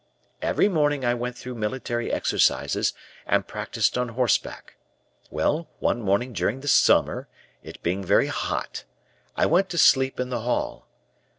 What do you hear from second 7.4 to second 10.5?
it being very hot, I went to sleep in the